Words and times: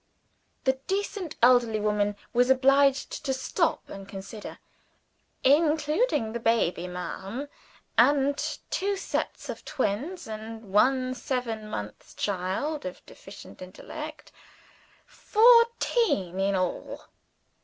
The 0.63 0.79
decent 0.87 1.35
elderly 1.43 1.79
woman 1.79 2.15
was 2.33 2.49
obliged 2.49 3.23
to 3.23 3.35
stop, 3.35 3.87
and 3.87 4.09
consider. 4.09 4.57
"Including 5.43 6.33
the 6.33 6.39
baby, 6.39 6.87
ma'am, 6.87 7.47
and 7.99 8.35
two 8.71 8.95
sets 8.97 9.47
of 9.47 9.63
twins, 9.63 10.25
and 10.27 10.73
one 10.73 11.13
seven 11.13 11.67
months' 11.69 12.15
child 12.15 12.83
of 12.83 13.05
deficient 13.05 13.61
intellect 13.61 14.31
fourteen 15.05 16.39
in 16.39 16.55
all." 16.55 17.03